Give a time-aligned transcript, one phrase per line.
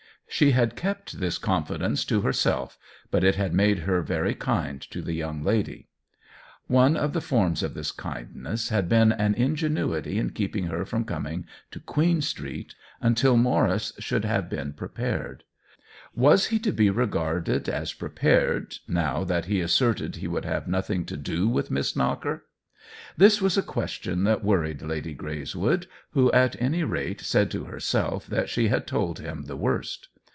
[0.33, 2.77] She had kept this confidence to herself,
[3.11, 5.89] but it had made her very kind to the young lady.
[6.67, 9.33] One THE WHEEL OF TIME 15 of the forms of this kindness had been an
[9.35, 15.43] ingenuity in keeping her from coming to Queen Street until Maurice should have been prepared.
[16.15, 21.03] Was he to be regarded as prepared, now that he asserted he would have nothing
[21.07, 22.45] to do with Miss Knocker?
[23.17, 27.65] This was a question that worried Lady Greys wood, who at any rate said to
[27.65, 30.07] herself that she had told him the worst.